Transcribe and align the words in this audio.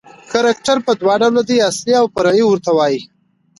کرکټر 0.31 0.77
په 0.85 0.91
دوه 0.99 1.15
ډوله 1.21 1.41
دئ، 1.49 1.57
اصلي 1.69 1.93
اوفرعي 2.01 2.43
ورته 2.45 2.71
وايي. 2.77 3.01